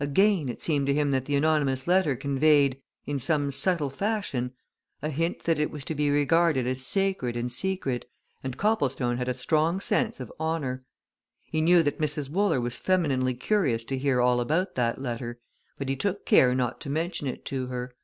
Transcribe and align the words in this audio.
Again, 0.00 0.48
it 0.48 0.60
seemed 0.60 0.88
to 0.88 0.94
him 0.94 1.12
that 1.12 1.26
the 1.26 1.36
anonymous 1.36 1.86
letter 1.86 2.16
conveyed, 2.16 2.82
in 3.06 3.20
some 3.20 3.52
subtle 3.52 3.88
fashion, 3.88 4.52
a 5.00 5.10
hint 5.10 5.44
that 5.44 5.60
it 5.60 5.70
was 5.70 5.84
to 5.84 5.94
be 5.94 6.10
regarded 6.10 6.66
as 6.66 6.84
sacred 6.84 7.36
and 7.36 7.52
secret, 7.52 8.10
and 8.42 8.56
Copplestone 8.56 9.16
had 9.18 9.28
a 9.28 9.34
strong 9.34 9.78
sense 9.78 10.18
of 10.18 10.32
honour. 10.40 10.84
He 11.44 11.60
knew 11.60 11.84
that 11.84 12.00
Mrs. 12.00 12.28
Wooler 12.28 12.60
was 12.60 12.74
femininely 12.74 13.34
curious 13.34 13.84
to 13.84 13.96
hear 13.96 14.20
all 14.20 14.40
about 14.40 14.74
that 14.74 15.00
letter, 15.00 15.38
but 15.78 15.88
he 15.88 15.94
took 15.94 16.26
care 16.26 16.52
not 16.52 16.80
to 16.80 16.90
mention 16.90 17.28
it 17.28 17.44
to 17.44 17.68
her. 17.68 17.94